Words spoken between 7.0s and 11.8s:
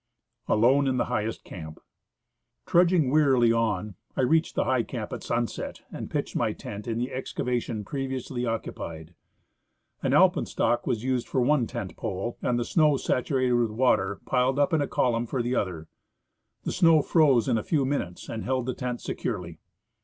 excavation previously occupied. An alpenstock was used for one